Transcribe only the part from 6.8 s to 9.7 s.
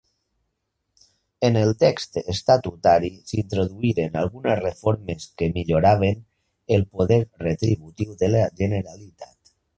poder retributiu de la Generalitat.